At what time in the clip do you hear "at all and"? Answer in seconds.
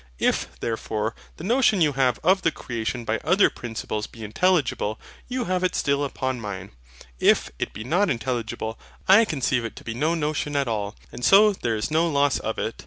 10.55-11.23